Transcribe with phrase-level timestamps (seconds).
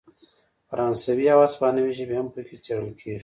[0.69, 3.19] فرانسوي او هسپانوي ژبې هم پکې څیړل کیږي.